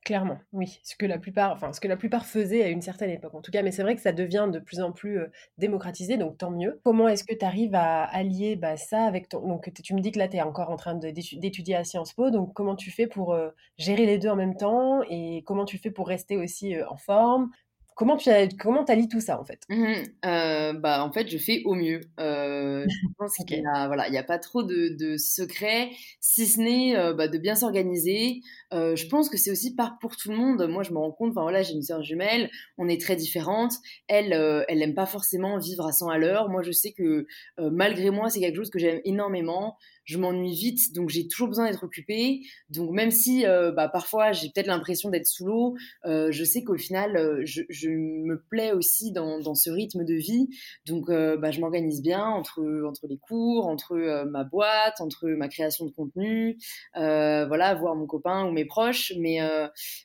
Clairement, 0.07 0.39
oui. 0.53 0.79
Ce 0.83 0.95
que 0.95 1.05
la 1.05 1.19
plupart, 1.19 1.51
enfin, 1.51 1.73
ce 1.73 1.81
que 1.81 1.87
la 1.89 1.97
plupart 1.97 2.25
faisaient 2.25 2.63
à 2.63 2.69
une 2.69 2.81
certaine 2.81 3.09
époque, 3.09 3.35
en 3.35 3.41
tout 3.41 3.51
cas. 3.51 3.61
Mais 3.61 3.71
c'est 3.73 3.81
vrai 3.81 3.93
que 3.93 4.01
ça 4.01 4.13
devient 4.13 4.47
de 4.49 4.59
plus 4.59 4.79
en 4.79 4.93
plus 4.93 5.19
euh, 5.19 5.27
démocratisé, 5.57 6.15
donc 6.15 6.37
tant 6.37 6.49
mieux. 6.49 6.79
Comment 6.85 7.09
est-ce 7.09 7.25
que 7.25 7.35
tu 7.35 7.43
arrives 7.43 7.75
à 7.75 8.05
allier 8.05 8.55
bah, 8.55 8.77
ça 8.77 9.03
avec 9.03 9.27
ton. 9.27 9.45
Donc, 9.45 9.69
tu 9.83 9.93
me 9.93 9.99
dis 9.99 10.13
que 10.13 10.19
là, 10.19 10.29
tu 10.29 10.37
es 10.37 10.41
encore 10.41 10.69
en 10.69 10.77
train 10.77 10.95
d'étudier 10.95 11.75
à 11.75 11.83
Sciences 11.83 12.13
Po. 12.13 12.31
Donc, 12.31 12.53
comment 12.53 12.77
tu 12.77 12.89
fais 12.89 13.05
pour 13.05 13.33
euh, 13.33 13.49
gérer 13.77 14.05
les 14.05 14.17
deux 14.17 14.29
en 14.29 14.37
même 14.37 14.55
temps 14.55 15.01
Et 15.09 15.43
comment 15.45 15.65
tu 15.65 15.77
fais 15.77 15.91
pour 15.91 16.07
rester 16.07 16.37
aussi 16.37 16.73
en 16.89 16.95
forme? 16.95 17.49
Comment 17.97 18.15
tu 18.15 18.29
comment 18.59 18.85
allies 18.85 19.07
tout 19.07 19.19
ça 19.19 19.41
en 19.41 19.43
fait? 19.43 19.63
Mmh 19.69 19.93
euh, 20.23 20.73
Bah 20.73 21.03
en 21.03 21.11
fait 21.11 21.27
je 21.29 21.37
fais 21.39 21.63
au 21.65 21.73
mieux. 21.73 22.01
Euh, 22.19 22.85
je 22.87 23.07
pense 23.17 23.35
qu'il 23.37 23.57
y 23.57 23.65
a 23.65 23.87
voilà 23.87 24.07
il 24.07 24.13
y 24.13 24.19
a 24.19 24.23
pas 24.23 24.37
trop 24.37 24.61
de, 24.61 24.89
de 24.89 25.17
secrets 25.17 25.89
si 26.21 26.45
ce 26.45 26.59
n'est 26.59 26.95
euh, 26.95 27.15
bah, 27.15 27.27
de 27.27 27.39
bien 27.39 27.55
s'organiser. 27.55 28.41
Euh, 28.71 28.95
je 28.95 29.07
pense 29.07 29.29
que 29.29 29.37
c'est 29.37 29.49
aussi 29.49 29.73
pas 29.73 29.97
pour 29.99 30.15
tout 30.15 30.29
le 30.29 30.37
monde. 30.37 30.67
Moi 30.69 30.83
je 30.83 30.91
me 30.91 30.99
rends 30.99 31.11
compte. 31.11 31.31
Enfin 31.31 31.41
voilà 31.41 31.63
j'ai 31.63 31.73
une 31.73 31.81
sœur 31.81 32.03
jumelle, 32.03 32.51
on 32.77 32.87
est 32.87 33.01
très 33.01 33.15
différentes. 33.15 33.73
Elle 34.07 34.31
elle 34.67 34.81
aime 34.83 34.93
pas 34.93 35.07
forcément 35.07 35.57
vivre 35.57 35.87
à 35.87 35.91
100 35.91 36.09
à 36.09 36.19
l'heure. 36.19 36.49
Moi 36.49 36.61
je 36.61 36.71
sais 36.71 36.91
que 36.91 37.25
malgré 37.57 38.11
moi 38.11 38.29
c'est 38.29 38.39
quelque 38.39 38.57
chose 38.57 38.69
que 38.69 38.77
j'aime 38.77 39.01
énormément 39.05 39.75
je 40.07 40.17
m'ennuie 40.17 40.55
vite, 40.55 40.95
donc 40.95 41.09
j'ai 41.09 41.27
toujours 41.27 41.49
besoin 41.49 41.69
d'être 41.69 41.83
occupée. 41.83 42.41
Donc 42.69 42.91
même 42.91 43.11
si 43.11 43.45
euh, 43.45 43.71
bah, 43.73 43.89
parfois 43.89 44.31
j'ai 44.31 44.47
peut-être 44.47 44.67
l'impression 44.67 45.09
d'être 45.09 45.27
sous 45.27 45.45
l'eau, 45.45 45.75
euh, 46.05 46.31
je 46.31 46.43
sais 46.45 46.63
qu'au 46.63 46.77
final, 46.77 47.17
euh, 47.17 47.41
je, 47.43 47.89
me 47.89 48.41
plais 48.49 48.71
aussi 48.71 49.11
dans, 49.11 49.39
dans, 49.39 49.53
ce 49.53 49.69
rythme 49.69 50.05
de 50.05 50.13
vie. 50.13 50.47
Donc 50.85 51.09
bah, 51.09 51.51
je 51.51 51.59
m'organise 51.59 52.01
bien 52.01 52.25
entre, 52.25 52.61
entre 52.87 53.07
les 53.07 53.17
cours, 53.17 53.67
entre 53.67 54.25
ma 54.25 54.43
boîte, 54.43 55.01
entre 55.01 55.27
ma 55.27 55.49
création 55.49 55.85
de 55.85 55.91
contenu, 55.91 56.57
voilà, 56.93 57.75
voir 57.75 57.95
mon 57.95 58.05
copain 58.05 58.45
ou 58.45 58.51
mes 58.51 58.65
proches. 58.65 59.11
Mais 59.19 59.39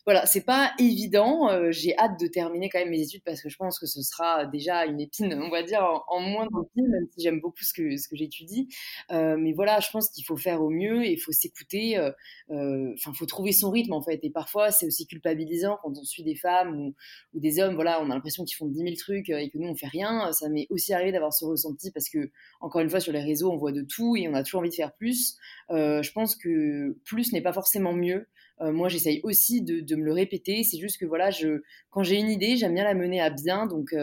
voilà, 0.04 0.26
c'est 0.26 0.44
pas 0.44 0.72
évident. 0.78 1.70
j'ai 1.70 1.96
hâte 1.96 2.18
de 2.20 2.26
terminer 2.26 2.68
quand 2.68 2.80
même 2.80 2.90
mes 2.90 3.02
études 3.02 3.22
parce 3.24 3.40
que 3.40 3.48
je 3.48 3.56
pense 3.56 3.78
que 3.78 3.86
ce 3.86 4.02
sera 4.02 4.46
déjà 4.46 4.84
une 4.86 5.00
épine, 5.00 5.34
on 5.42 5.50
va 5.50 5.62
dire, 5.62 5.86
en, 6.08 6.20
moins 6.20 6.46
dans 6.50 6.60
le 6.60 6.88
même 6.88 7.06
si 7.14 7.22
j'aime 7.22 7.40
beaucoup 7.40 7.62
ce 7.62 7.72
que, 7.72 7.96
ce 7.96 8.08
que 8.08 8.16
j'étudie. 8.16 8.68
mais 9.10 9.52
voilà, 9.52 9.80
je 9.80 9.91
pense 9.92 10.10
qu'il 10.10 10.24
faut 10.24 10.36
faire 10.36 10.62
au 10.62 10.70
mieux 10.70 11.04
et 11.04 11.12
il 11.12 11.18
faut 11.18 11.32
s'écouter. 11.32 11.98
Euh, 11.98 12.10
euh, 12.50 12.92
enfin, 12.94 13.12
il 13.14 13.16
faut 13.16 13.26
trouver 13.26 13.52
son 13.52 13.70
rythme 13.70 13.92
en 13.92 14.02
fait. 14.02 14.20
Et 14.22 14.30
parfois, 14.30 14.70
c'est 14.70 14.86
aussi 14.86 15.06
culpabilisant 15.06 15.78
quand 15.82 15.92
on 15.96 16.04
suit 16.04 16.24
des 16.24 16.34
femmes 16.34 16.76
ou, 16.76 16.94
des 17.34 17.60
hommes. 17.60 17.74
Voilà, 17.74 18.02
on 18.02 18.10
a 18.10 18.14
l'impression 18.14 18.44
qu'ils 18.44 18.56
font 18.56 18.66
10 18.66 18.78
000 18.78 18.94
trucs 18.96 19.30
euh, 19.30 19.38
et 19.38 19.50
que 19.50 19.58
nous 19.58 19.68
on 19.68 19.74
fait 19.74 19.86
rien. 19.86 20.32
Ça 20.32 20.48
m'est 20.48 20.66
aussi 20.70 20.92
arrivé 20.92 21.12
d'avoir 21.12 21.32
ce 21.32 21.44
ressenti 21.44 21.90
parce 21.92 22.08
que 22.08 22.30
encore 22.60 22.80
une 22.80 22.90
fois 22.90 23.00
sur 23.00 23.12
les 23.12 23.22
réseaux, 23.22 23.50
on 23.52 23.56
voit 23.56 23.72
de 23.72 23.82
tout 23.82 24.16
et 24.16 24.28
on 24.28 24.34
a 24.34 24.42
toujours 24.42 24.60
envie 24.60 24.70
de 24.70 24.74
faire 24.74 24.94
plus. 24.94 25.36
je 25.70 26.12
pense 26.12 26.36
que 26.36 26.96
plus 27.04 27.32
n'est 27.32 27.42
pas 27.42 27.52
forcément 27.52 27.92
mieux. 27.92 28.26
moi, 28.60 28.88
j'essaye 28.88 29.20
aussi 29.24 29.62
de, 29.62 29.96
me 29.96 30.04
le 30.04 30.12
répéter. 30.12 30.62
C'est 30.64 30.78
juste 30.78 30.98
que 30.98 31.06
voilà, 31.06 31.30
je, 31.30 31.62
quand 31.90 32.02
j'ai 32.02 32.18
une 32.18 32.30
idée, 32.30 32.56
j'aime 32.56 32.74
bien 32.74 32.84
la 32.84 32.94
mener 32.94 33.20
à 33.20 33.30
bien. 33.30 33.66
Donc, 33.66 33.94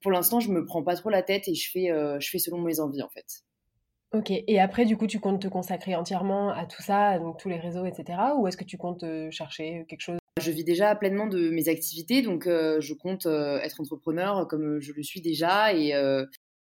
pour 0.00 0.10
l'instant, 0.12 0.40
je 0.40 0.50
me 0.50 0.64
prends 0.64 0.82
pas 0.82 0.96
trop 0.96 1.10
la 1.10 1.22
tête 1.22 1.48
et 1.48 1.54
je 1.54 1.70
fais, 1.70 1.88
je 2.20 2.28
fais 2.30 2.38
selon 2.38 2.60
mes 2.60 2.80
envies, 2.80 3.02
en 3.02 3.08
fait. 3.08 3.44
Ok, 4.12 4.30
et 4.30 4.58
après, 4.58 4.86
du 4.86 4.96
coup, 4.96 5.06
tu 5.06 5.20
comptes 5.20 5.42
te 5.42 5.48
consacrer 5.48 5.94
entièrement 5.94 6.50
à 6.50 6.64
tout 6.64 6.80
ça, 6.82 7.18
donc 7.18 7.38
tous 7.38 7.50
les 7.50 7.58
réseaux, 7.58 7.84
etc. 7.84 8.18
Ou 8.38 8.46
est-ce 8.48 8.56
que 8.56 8.64
tu 8.64 8.78
comptes 8.78 9.04
chercher 9.30 9.84
quelque 9.86 10.00
chose? 10.00 10.18
Je 10.40 10.50
vis 10.50 10.64
déjà 10.64 10.94
pleinement 10.94 11.26
de 11.26 11.50
mes 11.50 11.68
activités, 11.68 12.22
donc 12.22 12.44
je 12.46 12.94
compte 12.94 13.26
être 13.26 13.80
entrepreneur 13.80 14.48
comme 14.48 14.80
je 14.80 14.92
le 14.92 15.02
suis 15.02 15.20
déjà. 15.20 15.74
Et 15.74 15.92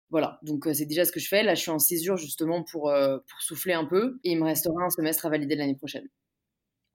voilà, 0.08 0.38
donc 0.42 0.66
c'est 0.72 0.86
déjà 0.86 1.04
ce 1.04 1.12
que 1.12 1.20
je 1.20 1.28
fais. 1.28 1.42
Là, 1.42 1.54
je 1.54 1.60
suis 1.60 1.70
en 1.70 1.78
césure 1.78 2.16
justement 2.16 2.62
pour, 2.62 2.84
pour 2.92 3.40
souffler 3.42 3.74
un 3.74 3.84
peu. 3.84 4.18
Et 4.24 4.30
il 4.30 4.38
me 4.38 4.44
restera 4.44 4.82
un 4.82 4.88
semestre 4.90 5.26
à 5.26 5.28
valider 5.28 5.56
l'année 5.56 5.76
prochaine. 5.76 6.08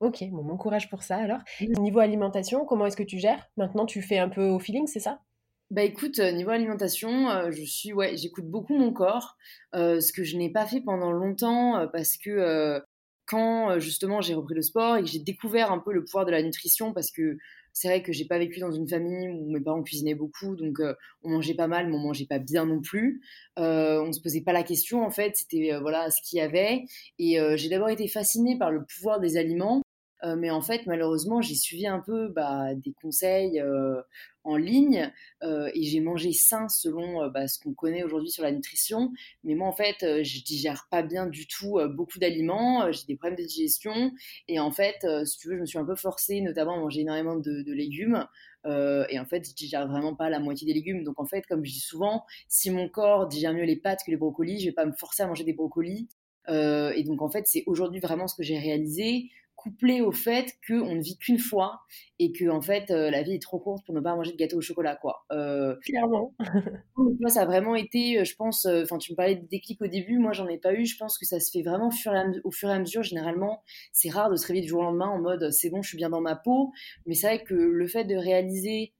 Ok, 0.00 0.24
bon, 0.32 0.42
bon 0.42 0.56
courage 0.56 0.90
pour 0.90 1.04
ça 1.04 1.18
alors. 1.18 1.38
Niveau 1.60 2.00
alimentation, 2.00 2.64
comment 2.64 2.86
est-ce 2.86 2.96
que 2.96 3.04
tu 3.04 3.20
gères? 3.20 3.48
Maintenant, 3.56 3.86
tu 3.86 4.02
fais 4.02 4.18
un 4.18 4.28
peu 4.28 4.48
au 4.48 4.58
feeling, 4.58 4.88
c'est 4.88 4.98
ça? 4.98 5.20
Bah 5.72 5.84
écoute, 5.84 6.18
euh, 6.18 6.32
niveau 6.32 6.50
alimentation, 6.50 7.30
euh, 7.30 7.50
je 7.50 7.62
suis 7.62 7.94
ouais, 7.94 8.14
j'écoute 8.18 8.44
beaucoup 8.44 8.76
mon 8.76 8.92
corps, 8.92 9.38
euh, 9.74 10.00
ce 10.00 10.12
que 10.12 10.22
je 10.22 10.36
n'ai 10.36 10.50
pas 10.52 10.66
fait 10.66 10.82
pendant 10.82 11.12
longtemps 11.12 11.88
parce 11.92 12.18
que 12.18 12.78
quand 13.24 13.78
justement 13.78 14.20
j'ai 14.20 14.34
repris 14.34 14.54
le 14.54 14.60
sport 14.60 14.98
et 14.98 15.00
que 15.00 15.08
j'ai 15.08 15.20
découvert 15.20 15.72
un 15.72 15.78
peu 15.78 15.94
le 15.94 16.04
pouvoir 16.04 16.26
de 16.26 16.30
la 16.30 16.42
nutrition 16.42 16.92
parce 16.92 17.10
que 17.10 17.38
c'est 17.72 17.88
vrai 17.88 18.02
que 18.02 18.12
j'ai 18.12 18.26
pas 18.26 18.38
vécu 18.38 18.60
dans 18.60 18.70
une 18.72 18.86
famille 18.86 19.30
où 19.30 19.50
mes 19.50 19.60
parents 19.60 19.82
cuisinaient 19.82 20.14
beaucoup, 20.14 20.56
donc 20.56 20.78
on 21.22 21.30
mangeait 21.30 21.54
pas 21.54 21.68
mal, 21.68 21.88
mais 21.88 21.96
on 21.96 22.00
mangeait 22.00 22.26
pas 22.26 22.38
bien 22.38 22.66
non 22.66 22.82
plus. 22.82 23.22
On 23.56 24.12
se 24.12 24.20
posait 24.20 24.42
pas 24.42 24.52
la 24.52 24.64
question 24.64 25.02
en 25.02 25.10
fait, 25.10 25.36
c'était 25.36 25.72
voilà 25.80 26.10
ce 26.10 26.20
qu'il 26.22 26.38
y 26.38 26.42
avait. 26.42 26.84
Et 27.18 27.38
j'ai 27.56 27.70
d'abord 27.70 27.88
été 27.88 28.08
fascinée 28.08 28.58
par 28.58 28.70
le 28.70 28.84
pouvoir 28.84 29.20
des 29.20 29.38
aliments 29.38 29.82
euh, 30.24 30.36
mais 30.36 30.50
en 30.50 30.60
fait, 30.60 30.86
malheureusement, 30.86 31.40
j'ai 31.40 31.54
suivi 31.54 31.86
un 31.86 32.00
peu 32.00 32.28
bah, 32.28 32.74
des 32.74 32.92
conseils 32.92 33.60
euh, 33.60 34.00
en 34.44 34.56
ligne 34.56 35.10
euh, 35.42 35.70
et 35.74 35.82
j'ai 35.82 36.00
mangé 36.00 36.32
sain 36.32 36.68
selon 36.68 37.28
bah, 37.28 37.48
ce 37.48 37.58
qu'on 37.58 37.74
connaît 37.74 38.04
aujourd'hui 38.04 38.30
sur 38.30 38.42
la 38.42 38.52
nutrition. 38.52 39.12
Mais 39.44 39.54
moi, 39.54 39.68
en 39.68 39.72
fait, 39.72 39.96
je 40.00 40.42
digère 40.44 40.86
pas 40.90 41.02
bien 41.02 41.26
du 41.26 41.46
tout 41.46 41.78
beaucoup 41.90 42.18
d'aliments. 42.18 42.90
j'ai 42.92 43.06
des 43.06 43.16
problèmes 43.16 43.38
de 43.38 43.44
digestion 43.44 44.12
et 44.48 44.60
en 44.60 44.70
fait, 44.70 45.06
si 45.24 45.38
tu 45.38 45.48
veux, 45.48 45.56
je 45.56 45.60
me 45.60 45.66
suis 45.66 45.78
un 45.78 45.84
peu 45.84 45.96
forcée, 45.96 46.40
notamment 46.40 46.74
à 46.74 46.78
manger 46.78 47.00
énormément 47.00 47.36
de, 47.36 47.72
légumes. 47.72 48.26
et 48.64 49.18
en 49.18 49.24
fait, 49.24 49.48
je 49.48 49.54
digère 49.54 49.88
vraiment 49.88 50.14
pas 50.14 50.30
la 50.30 50.40
moitié 50.40 50.66
des 50.66 50.74
légumes. 50.74 51.04
Donc 51.04 51.20
en 51.20 51.26
fait, 51.26 51.46
comme 51.46 51.64
je 51.64 51.72
dis 51.72 51.80
souvent, 51.80 52.24
si 52.48 52.70
mon 52.70 52.88
corps 52.88 53.26
digère 53.28 53.54
mieux 53.54 53.64
les 53.64 53.76
pâtes 53.76 54.00
que 54.04 54.10
les 54.10 54.16
brocolis, 54.16 54.60
je 54.60 54.66
vais 54.66 54.72
pas 54.72 54.86
me 54.86 54.92
forcer 54.92 55.22
à 55.22 55.26
manger 55.26 55.44
des 55.44 55.52
brocolis. 55.52 56.08
et 56.48 57.04
donc 57.04 57.22
en 57.22 57.30
fait, 57.30 57.46
c'est 57.46 57.64
aujourd'hui 57.66 58.00
vraiment 58.00 58.26
ce 58.26 58.34
que 58.34 58.42
j'ai 58.42 58.58
réalisé 58.58 59.30
couplé 59.62 60.00
au 60.00 60.10
fait 60.10 60.56
qu'on 60.66 60.94
ne 60.94 61.00
vit 61.00 61.16
qu'une 61.16 61.38
fois 61.38 61.82
et 62.18 62.32
que 62.32 62.48
en 62.50 62.60
fait 62.60 62.90
euh, 62.90 63.10
la 63.10 63.22
vie 63.22 63.34
est 63.34 63.42
trop 63.42 63.60
courte 63.60 63.84
pour 63.86 63.94
ne 63.94 64.00
pas 64.00 64.14
manger 64.16 64.32
de 64.32 64.36
gâteau 64.36 64.58
au 64.58 64.60
chocolat 64.60 64.96
quoi. 64.96 65.24
Euh, 65.30 65.76
Clairement. 65.84 66.34
moi 66.96 67.30
ça 67.30 67.42
a 67.42 67.46
vraiment 67.46 67.76
été, 67.76 68.18
euh, 68.18 68.24
je 68.24 68.34
pense, 68.34 68.66
enfin 68.66 68.98
tu 68.98 69.12
me 69.12 69.16
parlais 69.16 69.36
de 69.36 69.46
déclic 69.46 69.80
au 69.80 69.86
début, 69.86 70.18
moi 70.18 70.32
j'en 70.32 70.48
ai 70.48 70.58
pas 70.58 70.74
eu. 70.74 70.84
Je 70.84 70.96
pense 70.96 71.16
que 71.16 71.24
ça 71.24 71.38
se 71.38 71.50
fait 71.50 71.62
vraiment 71.62 71.88
au 71.88 71.90
fur 71.90 72.12
et 72.12 72.72
à, 72.72 72.78
mesure. 72.78 73.02
Généralement, 73.02 73.62
c'est 73.92 74.10
rare 74.10 74.30
de 74.30 74.36
se 74.36 74.46
réveiller 74.46 74.64
du 74.64 74.68
jour 74.68 74.80
au 74.80 74.84
lendemain 74.84 75.08
en 75.08 75.20
mode 75.20 75.50
c'est 75.50 75.70
bon, 75.70 75.82
je 75.82 75.88
suis 75.88 75.96
bien 75.96 76.10
dans 76.10 76.20
ma 76.20 76.36
peau. 76.36 76.72
Mais 77.06 77.14
c'est 77.14 77.28
vrai 77.28 77.44
que 77.44 77.54
le 77.54 77.86
fait 77.86 78.04
de 78.04 78.16
réaliser 78.16 78.94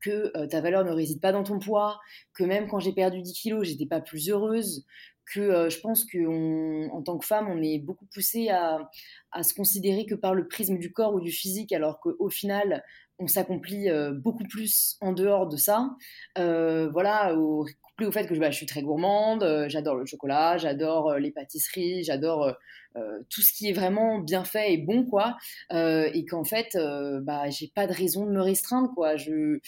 que 0.00 0.46
ta 0.46 0.62
valeur 0.62 0.82
ne 0.84 0.92
réside 0.92 1.20
pas 1.20 1.30
dans 1.30 1.42
ton 1.42 1.58
poids, 1.58 2.00
que 2.32 2.42
même 2.42 2.68
quand 2.68 2.78
j'ai 2.80 2.92
perdu 2.92 3.20
10 3.20 3.34
kilos, 3.34 3.66
j'étais 3.66 3.84
pas 3.84 4.00
plus 4.00 4.30
heureuse, 4.30 4.86
que 5.32 5.40
euh, 5.40 5.70
je 5.70 5.80
pense 5.80 6.04
qu'en 6.04 7.02
tant 7.02 7.18
que 7.18 7.26
femme, 7.26 7.48
on 7.48 7.62
est 7.62 7.78
beaucoup 7.78 8.06
poussé 8.06 8.48
à, 8.48 8.88
à, 9.32 9.42
se 9.42 9.54
considérer 9.54 10.06
que 10.06 10.14
par 10.14 10.34
le 10.34 10.48
prisme 10.48 10.78
du 10.78 10.92
corps 10.92 11.14
ou 11.14 11.20
du 11.20 11.30
physique, 11.30 11.72
alors 11.72 12.00
qu'au 12.00 12.28
final, 12.28 12.82
on 13.18 13.26
s'accomplit 13.26 13.90
euh, 13.90 14.12
beaucoup 14.12 14.44
plus 14.44 14.96
en 15.00 15.12
dehors 15.12 15.46
de 15.46 15.56
ça. 15.56 15.90
Euh, 16.38 16.88
voilà, 16.90 17.34
couplé 17.82 18.06
au 18.06 18.12
fait 18.12 18.26
que 18.26 18.34
bah, 18.34 18.50
je 18.50 18.56
suis 18.56 18.66
très 18.66 18.82
gourmande, 18.82 19.66
j'adore 19.68 19.96
le 19.96 20.06
chocolat, 20.06 20.56
j'adore 20.58 21.14
les 21.14 21.30
pâtisseries, 21.30 22.02
j'adore 22.04 22.54
tout 23.28 23.40
ce 23.40 23.52
qui 23.52 23.68
est 23.68 23.72
vraiment 23.72 24.18
bien 24.18 24.42
fait 24.42 24.72
et 24.72 24.78
bon, 24.78 25.04
quoi. 25.04 25.36
et 25.70 26.24
qu'en 26.28 26.42
fait, 26.42 26.76
bah, 27.22 27.48
j'ai 27.50 27.68
pas 27.68 27.86
de 27.86 27.92
raison 27.92 28.26
de 28.26 28.32
me 28.32 28.40
restreindre, 28.40 28.90
quoi. 28.94 29.16
Je, 29.16 29.60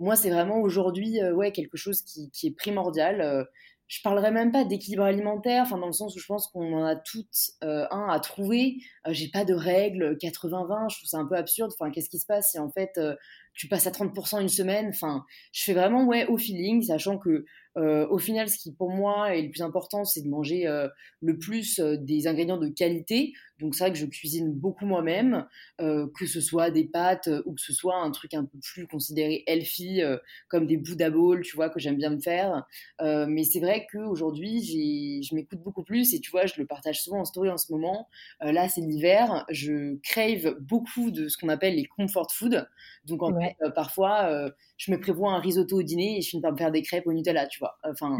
moi, 0.00 0.16
c'est 0.16 0.30
vraiment 0.30 0.60
aujourd'hui, 0.60 1.22
ouais, 1.22 1.52
quelque 1.52 1.76
chose 1.76 2.02
qui, 2.02 2.30
qui 2.30 2.48
est 2.48 2.56
primordial 2.56 3.46
je 3.86 4.00
parlerai 4.02 4.30
même 4.30 4.50
pas 4.50 4.64
d'équilibre 4.64 5.04
alimentaire, 5.04 5.62
enfin 5.62 5.78
dans 5.78 5.86
le 5.86 5.92
sens 5.92 6.16
où 6.16 6.18
je 6.18 6.26
pense 6.26 6.48
qu'on 6.48 6.72
en 6.72 6.84
a 6.84 6.96
toutes 6.96 7.52
euh, 7.62 7.86
un 7.90 8.08
à 8.08 8.18
trouver. 8.18 8.78
Euh, 9.06 9.12
j'ai 9.12 9.28
pas 9.28 9.44
de 9.44 9.54
règle 9.54 10.16
80-20, 10.16 10.90
je 10.90 10.96
trouve 10.96 11.08
ça 11.08 11.18
un 11.18 11.26
peu 11.26 11.36
absurde. 11.36 11.72
Enfin, 11.78 11.90
qu'est-ce 11.90 12.08
qui 12.08 12.18
se 12.18 12.26
passe 12.26 12.50
si 12.52 12.58
en 12.58 12.70
fait 12.70 12.92
euh, 12.96 13.14
tu 13.52 13.68
passes 13.68 13.86
à 13.86 13.90
30% 13.90 14.40
une 14.40 14.48
semaine? 14.48 14.88
Enfin, 14.88 15.24
je 15.52 15.64
fais 15.64 15.74
vraiment 15.74 16.04
ouais 16.06 16.26
au 16.26 16.38
feeling, 16.38 16.82
sachant 16.82 17.18
que 17.18 17.44
euh, 17.76 18.06
au 18.08 18.18
final, 18.18 18.48
ce 18.48 18.58
qui 18.58 18.72
pour 18.72 18.90
moi 18.90 19.34
est 19.36 19.42
le 19.42 19.50
plus 19.50 19.62
important, 19.62 20.04
c'est 20.04 20.22
de 20.22 20.28
manger 20.28 20.66
euh, 20.66 20.88
le 21.20 21.38
plus 21.38 21.80
euh, 21.80 21.96
des 21.96 22.26
ingrédients 22.26 22.56
de 22.56 22.68
qualité. 22.68 23.32
Donc 23.58 23.74
c'est 23.74 23.84
vrai 23.84 23.92
que 23.92 23.98
je 23.98 24.06
cuisine 24.06 24.52
beaucoup 24.52 24.84
moi-même, 24.84 25.46
que 25.78 26.26
ce 26.26 26.40
soit 26.40 26.72
des 26.72 26.84
pâtes 26.84 27.30
ou 27.46 27.54
que 27.54 27.60
ce 27.60 27.72
soit 27.72 27.96
un 27.96 28.10
truc 28.10 28.34
un 28.34 28.44
peu 28.44 28.58
plus 28.58 28.88
considéré 28.88 29.44
healthy, 29.46 30.02
comme 30.48 30.66
des 30.66 30.76
Buddha 30.76 31.08
Bowls, 31.08 31.42
tu 31.42 31.54
vois, 31.54 31.70
que 31.70 31.78
j'aime 31.78 31.96
bien 31.96 32.10
me 32.10 32.18
faire. 32.18 32.66
mais 33.00 33.44
c'est 33.44 33.60
vrai 33.60 33.86
qu'aujourd'hui, 33.92 35.22
je 35.22 35.34
m'écoute 35.36 35.60
beaucoup 35.60 35.84
plus 35.84 36.14
et 36.14 36.20
tu 36.20 36.32
vois, 36.32 36.46
je 36.46 36.54
le 36.58 36.66
partage 36.66 37.00
souvent 37.00 37.20
en 37.20 37.24
story 37.24 37.48
en 37.48 37.56
ce 37.56 37.70
moment. 37.70 38.08
là, 38.40 38.68
c'est 38.68 38.80
l'hiver, 38.80 39.46
je 39.48 39.94
crave 40.02 40.56
beaucoup 40.60 41.12
de 41.12 41.28
ce 41.28 41.38
qu'on 41.38 41.48
appelle 41.48 41.76
les 41.76 41.86
comfort 41.86 42.32
food. 42.32 42.68
Donc 43.04 43.22
en 43.22 43.38
fait, 43.38 43.54
parfois 43.76 44.50
je 44.76 44.90
me 44.90 45.00
prévois 45.00 45.32
un 45.32 45.38
risotto 45.38 45.78
au 45.78 45.82
dîner 45.82 46.18
et 46.18 46.22
je 46.22 46.30
finis 46.30 46.42
par 46.42 46.52
me 46.52 46.56
faire 46.56 46.72
des 46.72 46.82
crêpes 46.82 47.06
au 47.06 47.12
Nutella, 47.12 47.46
tu 47.46 47.58
vois. 47.58 47.78
Enfin, 47.84 48.18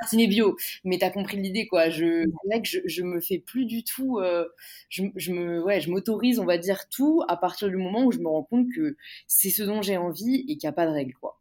tartiner 0.00 0.26
bio, 0.28 0.56
mais 0.84 0.98
t'as 0.98 1.10
compris 1.10 1.36
l'idée, 1.36 1.66
quoi. 1.66 1.90
Je, 1.90 2.24
je, 2.84 3.02
me 3.02 3.20
fais 3.20 3.38
plus 3.38 3.66
du 3.66 3.84
tout, 3.84 4.18
euh, 4.18 4.48
je, 4.88 5.04
je, 5.16 5.32
me, 5.32 5.62
ouais, 5.62 5.80
je 5.80 5.90
m'autorise, 5.90 6.38
on 6.38 6.46
va 6.46 6.58
dire, 6.58 6.88
tout 6.88 7.22
à 7.28 7.36
partir 7.36 7.68
du 7.68 7.76
moment 7.76 8.04
où 8.04 8.12
je 8.12 8.18
me 8.18 8.28
rends 8.28 8.44
compte 8.44 8.66
que 8.74 8.96
c'est 9.26 9.50
ce 9.50 9.62
dont 9.62 9.82
j'ai 9.82 9.96
envie 9.96 10.44
et 10.48 10.56
qu'il 10.56 10.66
n'y 10.66 10.70
a 10.70 10.72
pas 10.72 10.86
de 10.86 10.92
règle, 10.92 11.14
quoi. 11.14 11.40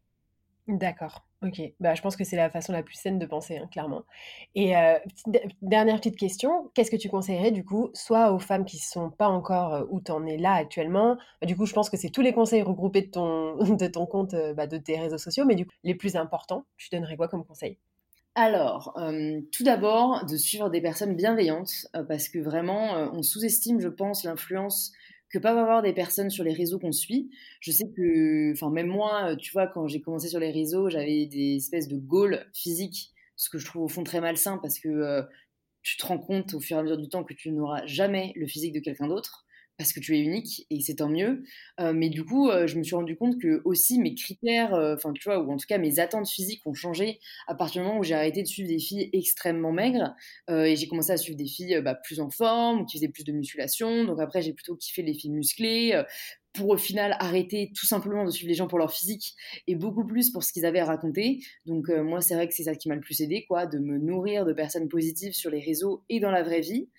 D'accord. 0.68 1.26
Ok, 1.44 1.60
bah, 1.80 1.96
je 1.96 2.04
pense 2.04 2.16
que 2.16 2.24
c'est 2.24 2.36
la 2.36 2.52
façon 2.52 2.72
la 2.72 2.84
plus 2.84 2.94
saine 2.94 3.18
de 3.18 3.26
penser, 3.26 3.58
hein, 3.58 3.68
clairement. 3.72 4.04
Et 4.54 4.74
dernière 5.64 5.98
petite 5.98 6.16
question, 6.16 6.70
qu'est-ce 6.76 6.92
que 6.92 6.98
tu 6.98 7.10
conseillerais 7.10 7.50
du 7.50 7.66
coup, 7.66 7.90
soit 7.96 8.32
aux 8.32 8.38
femmes 8.38 8.64
qui 8.64 8.78
ne 8.78 8.82
sont 8.82 9.10
pas 9.10 9.28
encore 9.28 9.88
où 9.90 10.00
tu 10.02 10.12
en 10.12 10.24
es 10.28 10.38
là 10.38 10.54
actuellement, 10.54 11.18
bah, 11.42 11.48
du 11.48 11.56
coup 11.56 11.66
je 11.66 11.74
pense 11.74 11.90
que 11.90 11.98
c'est 11.98 12.12
tous 12.12 12.22
les 12.22 12.34
conseils 12.34 12.62
regroupés 12.62 13.02
de 13.02 13.10
ton, 13.10 13.56
de 13.76 13.88
ton 13.88 14.06
compte, 14.06 14.36
bah, 14.56 14.68
de 14.68 14.78
tes 14.78 15.00
réseaux 15.00 15.18
sociaux, 15.18 15.46
mais 15.46 15.56
du 15.56 15.66
coup 15.66 15.74
les 15.84 15.96
plus 15.96 16.16
importants, 16.16 16.66
tu 16.78 16.90
donnerais 16.92 17.18
quoi 17.18 17.28
comme 17.28 17.44
conseil? 17.44 17.80
Alors, 18.36 18.96
tout 19.52 19.64
d'abord, 19.64 20.26
de 20.26 20.38
suivre 20.38 20.70
des 20.70 20.80
personnes 20.80 21.16
bienveillantes, 21.16 21.88
parce 22.08 22.30
que 22.30 22.40
vraiment, 22.40 23.12
on 23.14 23.24
sous-estime, 23.24 23.82
je 23.82 23.90
pense, 23.90 24.24
l'influence 24.24 24.94
que 25.32 25.40
peuvent 25.40 25.58
avoir 25.58 25.82
des 25.82 25.94
personnes 25.94 26.30
sur 26.30 26.44
les 26.44 26.54
réseaux 26.54 26.80
qu'on 26.80 26.92
suit. 26.92 27.30
Je 27.60 27.72
sais 27.72 27.86
que, 27.96 28.52
enfin, 28.54 28.70
même 28.70 28.88
moi, 28.88 29.36
tu 29.38 29.52
vois, 29.52 29.68
quand 29.68 29.88
j'ai 29.88 30.02
commencé 30.02 30.28
sur 30.28 30.40
les 30.40 30.52
réseaux, 30.52 30.90
j'avais 30.90 31.26
des 31.26 31.56
espèces 31.56 31.88
de 31.88 31.98
goals 31.98 32.46
physiques, 32.54 33.12
ce 33.36 33.50
que 33.50 33.58
je 33.58 33.66
trouve 33.66 33.84
au 33.84 33.88
fond 33.88 34.04
très 34.04 34.22
malsain 34.22 34.60
parce 34.62 34.80
que 34.80 34.90
euh, 34.90 35.24
tu 35.82 35.98
te 35.98 36.06
rends 36.06 36.20
compte 36.20 36.54
au 36.54 36.60
fur 36.60 36.78
et 36.78 36.80
à 36.80 36.84
mesure 36.84 36.98
du 36.98 37.10
temps 37.10 37.24
que 37.24 37.34
tu 37.34 37.52
n'auras 37.52 37.86
jamais 37.86 38.34
le 38.36 38.46
physique 38.46 38.74
de 38.74 38.80
quelqu'un 38.80 39.08
d'autre 39.08 39.46
parce 39.82 39.94
que 39.94 40.00
tu 40.00 40.16
es 40.16 40.20
unique 40.20 40.68
et 40.70 40.80
c'est 40.80 40.98
tant 40.98 41.10
mieux. 41.10 41.42
Euh, 41.80 41.92
mais 41.92 42.10
du 42.10 42.24
coup, 42.24 42.50
euh, 42.50 42.68
je 42.68 42.78
me 42.78 42.84
suis 42.84 42.94
rendu 42.94 43.16
compte 43.16 43.42
que 43.42 43.64
aussi 43.66 43.98
mes 44.00 44.14
critères, 44.14 44.76
euh, 44.76 44.94
enfin 44.94 45.12
tu 45.12 45.24
vois, 45.24 45.40
ou 45.40 45.52
en 45.52 45.58
tout 45.58 45.66
cas 45.68 45.80
mes 45.80 45.98
attentes 46.00 46.30
physiques 46.30 46.62
ont 46.68 46.76
changé 46.76 47.20
à 47.48 47.56
partir 47.56 47.82
du 47.82 47.88
moment 47.88 48.00
où 48.00 48.04
j'ai 48.04 48.14
arrêté 48.14 48.44
de 48.44 48.48
suivre 48.48 48.70
des 48.70 48.78
filles 48.78 49.10
extrêmement 49.12 49.72
maigres 49.72 50.14
et 50.50 50.76
j'ai 50.76 50.88
commencé 50.88 51.12
à 51.12 51.18
suivre 51.18 51.38
des 51.38 51.48
filles 51.48 51.82
bah, 51.82 51.96
plus 51.96 52.20
en 52.20 52.30
forme, 52.30 52.86
qui 52.86 52.98
faisaient 52.98 53.12
plus 53.12 53.24
de 53.24 53.32
musculation. 53.32 54.04
Donc 54.04 54.20
après, 54.20 54.44
j'ai 54.44 54.54
plutôt 54.54 54.76
kiffé 54.76 55.02
les 55.02 55.16
filles 55.16 55.32
musclées 55.32 56.04
pour 56.54 56.70
au 56.70 56.78
final 56.78 57.16
arrêter 57.20 57.72
tout 57.76 57.86
simplement 57.86 58.26
de 58.26 58.32
suivre 58.32 58.50
les 58.50 58.56
gens 58.56 58.68
pour 58.68 58.78
leur 58.78 58.92
physique 58.92 59.36
et 59.68 59.76
beaucoup 59.76 60.06
plus 60.06 60.32
pour 60.32 60.44
ce 60.44 60.52
qu'ils 60.52 60.66
avaient 60.66 60.80
à 60.80 60.86
raconter. 60.86 61.40
Donc 61.66 61.90
euh, 61.90 62.04
moi 62.04 62.22
c'est 62.22 62.36
vrai 62.36 62.48
que 62.48 62.54
c'est 62.54 62.64
ça 62.64 62.76
qui 62.76 62.90
m'a 62.90 62.96
le 62.96 63.02
plus 63.02 63.22
aidé, 63.22 63.46
quoi, 63.48 63.66
de 63.66 63.80
me 63.80 63.98
nourrir 63.98 64.46
de 64.46 64.54
personnes 64.54 64.90
positives 64.90 65.34
sur 65.34 65.50
les 65.50 65.60
réseaux 65.60 66.04
et 66.10 66.20
dans 66.20 66.32
la 66.32 66.44
vraie 66.44 66.62
vie. 66.62 66.90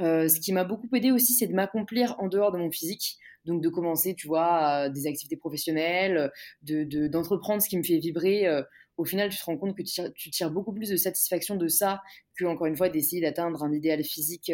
Euh, 0.00 0.28
ce 0.28 0.40
qui 0.40 0.52
m'a 0.52 0.64
beaucoup 0.64 0.88
aidé 0.94 1.10
aussi, 1.10 1.34
c'est 1.34 1.46
de 1.48 1.54
m'accomplir 1.54 2.14
en 2.18 2.28
dehors 2.28 2.52
de 2.52 2.58
mon 2.58 2.70
physique. 2.70 3.18
Donc 3.46 3.62
de 3.62 3.70
commencer, 3.70 4.14
tu 4.14 4.26
vois, 4.26 4.90
des 4.90 5.06
activités 5.06 5.36
professionnelles, 5.36 6.30
de 6.62 7.08
d'entreprendre 7.08 7.62
ce 7.62 7.70
qui 7.70 7.78
me 7.78 7.82
fait 7.82 7.96
vibrer. 7.96 8.46
Euh, 8.46 8.62
au 8.98 9.04
final, 9.06 9.30
tu 9.30 9.38
te 9.38 9.44
rends 9.44 9.56
compte 9.56 9.74
que 9.74 9.82
tu 9.82 9.92
tires, 9.92 10.12
tu 10.14 10.30
tires, 10.30 10.50
beaucoup 10.50 10.74
plus 10.74 10.90
de 10.90 10.96
satisfaction 10.96 11.56
de 11.56 11.66
ça 11.66 12.02
que, 12.38 12.44
encore 12.44 12.66
une 12.66 12.76
fois, 12.76 12.90
d'essayer 12.90 13.22
d'atteindre 13.22 13.62
un 13.62 13.72
idéal 13.72 14.04
physique 14.04 14.52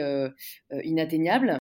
inatteignable. 0.85 1.59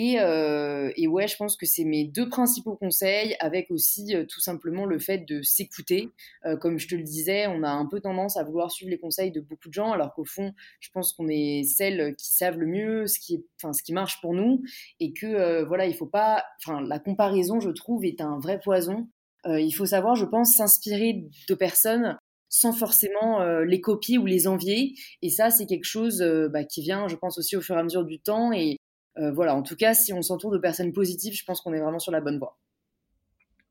Et, 0.00 0.20
euh, 0.20 0.92
et, 0.94 1.08
ouais, 1.08 1.26
je 1.26 1.36
pense 1.36 1.56
que 1.56 1.66
c'est 1.66 1.82
mes 1.82 2.04
deux 2.04 2.28
principaux 2.28 2.76
conseils, 2.76 3.34
avec 3.40 3.68
aussi 3.72 4.14
euh, 4.14 4.24
tout 4.24 4.38
simplement 4.38 4.86
le 4.86 5.00
fait 5.00 5.26
de 5.26 5.42
s'écouter. 5.42 6.10
Euh, 6.46 6.56
comme 6.56 6.78
je 6.78 6.86
te 6.86 6.94
le 6.94 7.02
disais, 7.02 7.48
on 7.48 7.64
a 7.64 7.70
un 7.70 7.84
peu 7.84 8.00
tendance 8.00 8.36
à 8.36 8.44
vouloir 8.44 8.70
suivre 8.70 8.92
les 8.92 9.00
conseils 9.00 9.32
de 9.32 9.40
beaucoup 9.40 9.66
de 9.66 9.74
gens, 9.74 9.90
alors 9.90 10.14
qu'au 10.14 10.24
fond, 10.24 10.54
je 10.78 10.88
pense 10.92 11.12
qu'on 11.12 11.26
est 11.26 11.64
celles 11.64 12.14
qui 12.14 12.32
savent 12.32 12.58
le 12.58 12.66
mieux 12.66 13.08
ce 13.08 13.18
qui, 13.18 13.44
enfin, 13.56 13.72
ce 13.72 13.82
qui 13.82 13.92
marche 13.92 14.20
pour 14.20 14.34
nous, 14.34 14.62
et 15.00 15.12
que 15.12 15.64
voilà, 15.64 15.86
il 15.86 15.94
faut 15.96 16.06
pas, 16.06 16.44
enfin, 16.62 16.80
la 16.80 17.00
comparaison, 17.00 17.58
je 17.58 17.70
trouve, 17.70 18.04
est 18.04 18.20
un 18.20 18.38
vrai 18.38 18.60
poison. 18.60 19.08
Il 19.46 19.72
faut 19.72 19.86
savoir, 19.86 20.14
je 20.14 20.26
pense, 20.26 20.54
s'inspirer 20.54 21.24
de 21.48 21.54
personnes 21.56 22.16
sans 22.48 22.72
forcément 22.72 23.42
les 23.62 23.80
copier 23.80 24.16
ou 24.18 24.26
les 24.26 24.46
envier. 24.46 24.94
Et 25.22 25.30
ça, 25.30 25.50
c'est 25.50 25.66
quelque 25.66 25.84
chose 25.84 26.22
bah, 26.52 26.62
qui 26.62 26.82
vient, 26.82 27.08
je 27.08 27.16
pense, 27.16 27.38
aussi 27.38 27.56
au 27.56 27.60
fur 27.60 27.76
et 27.76 27.80
à 27.80 27.82
mesure 27.82 28.04
du 28.04 28.20
temps. 28.20 28.52
Et 28.52 28.78
euh, 29.18 29.32
voilà, 29.32 29.54
en 29.54 29.62
tout 29.62 29.76
cas, 29.76 29.94
si 29.94 30.12
on 30.12 30.22
s'entoure 30.22 30.50
de 30.50 30.58
personnes 30.58 30.92
positives, 30.92 31.34
je 31.34 31.44
pense 31.44 31.60
qu'on 31.60 31.72
est 31.72 31.80
vraiment 31.80 31.98
sur 31.98 32.12
la 32.12 32.20
bonne 32.20 32.38
voie. 32.38 32.58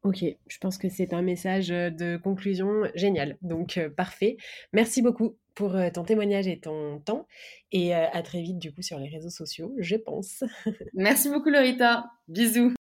Ok, 0.04 0.24
je 0.48 0.58
pense 0.60 0.78
que 0.78 0.90
c'est 0.90 1.14
un 1.14 1.22
message 1.22 1.68
de 1.68 2.18
conclusion 2.18 2.84
génial. 2.96 3.38
Donc, 3.42 3.78
euh, 3.78 3.90
parfait. 3.90 4.38
Merci 4.72 5.02
beaucoup 5.02 5.38
pour 5.54 5.76
euh, 5.76 5.90
ton 5.90 6.04
témoignage 6.04 6.48
et 6.48 6.60
ton 6.60 7.00
temps. 7.00 7.28
Et 7.72 7.96
euh, 7.96 8.06
à 8.14 8.22
très 8.22 8.42
vite, 8.42 8.60
du 8.60 8.72
coup, 8.72 8.82
sur 8.82 9.00
les 9.00 9.10
réseaux 9.10 9.32
sociaux, 9.32 9.74
je 9.80 9.96
pense. 9.96 10.44
Merci 10.94 11.30
beaucoup, 11.30 11.50
Lorita. 11.50 12.06
Bisous. 12.28 12.77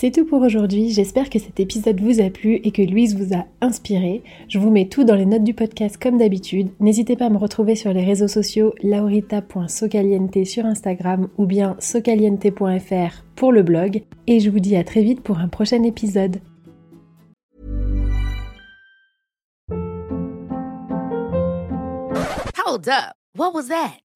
C'est 0.00 0.12
tout 0.12 0.24
pour 0.24 0.42
aujourd'hui, 0.42 0.90
j'espère 0.90 1.28
que 1.28 1.40
cet 1.40 1.58
épisode 1.58 2.00
vous 2.00 2.20
a 2.20 2.30
plu 2.30 2.60
et 2.62 2.70
que 2.70 2.82
Louise 2.82 3.16
vous 3.16 3.34
a 3.34 3.46
inspiré. 3.60 4.22
Je 4.46 4.60
vous 4.60 4.70
mets 4.70 4.86
tout 4.86 5.02
dans 5.02 5.16
les 5.16 5.26
notes 5.26 5.42
du 5.42 5.54
podcast 5.54 5.96
comme 6.00 6.18
d'habitude. 6.18 6.68
N'hésitez 6.78 7.16
pas 7.16 7.26
à 7.26 7.30
me 7.30 7.36
retrouver 7.36 7.74
sur 7.74 7.92
les 7.92 8.04
réseaux 8.04 8.28
sociaux 8.28 8.72
laurita.socaliente 8.80 10.44
sur 10.44 10.66
Instagram 10.66 11.26
ou 11.36 11.46
bien 11.46 11.74
socaliente.fr 11.80 13.24
pour 13.34 13.50
le 13.50 13.64
blog. 13.64 14.04
Et 14.28 14.38
je 14.38 14.50
vous 14.50 14.60
dis 14.60 14.76
à 14.76 14.84
très 14.84 15.02
vite 15.02 15.20
pour 15.20 15.38
un 15.38 15.48
prochain 15.48 15.82
épisode. 15.82 16.36